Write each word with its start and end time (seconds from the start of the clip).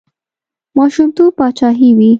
ماشومتوب 0.77 1.29
پاچاهي 1.39 1.89
وي. 1.97 2.09